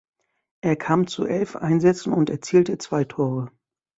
[0.61, 3.51] Er kam zu elf Einsätzen und erzielte zwei Tore.